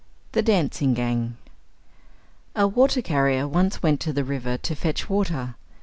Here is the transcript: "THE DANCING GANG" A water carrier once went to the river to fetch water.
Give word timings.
"THE 0.31 0.41
DANCING 0.41 0.95
GANG" 0.95 1.37
A 2.55 2.67
water 2.67 3.03
carrier 3.03 3.47
once 3.47 3.83
went 3.83 3.99
to 3.99 4.11
the 4.11 4.23
river 4.23 4.57
to 4.57 4.73
fetch 4.75 5.07
water. 5.07 5.53